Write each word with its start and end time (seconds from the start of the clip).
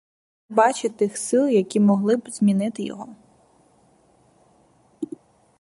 Він 0.01 0.55
не 0.55 0.55
бачить 0.55 0.97
тих 0.97 1.17
сил, 1.17 1.47
які 1.47 1.79
могли 1.79 2.15
б 2.17 2.29
змінити 2.29 2.83
його. 2.83 3.15